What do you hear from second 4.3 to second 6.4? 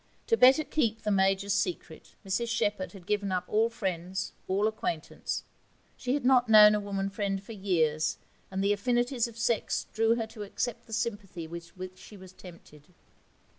all acquaintance. She had